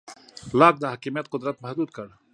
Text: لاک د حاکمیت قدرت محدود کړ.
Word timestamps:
لاک 0.59 0.75
د 0.79 0.83
حاکمیت 0.91 1.25
قدرت 1.33 1.55
محدود 1.63 1.89
کړ. 1.95 2.07